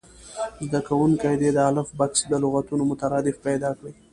زده 0.65 0.79
کوونکي 0.87 1.33
دې 1.41 1.49
د 1.53 1.57
الف 1.69 1.89
بکس 1.99 2.19
د 2.27 2.33
لغتونو 2.43 2.83
مترادف 2.91 3.35
پیدا 3.47 3.69
کړي. 3.77 3.91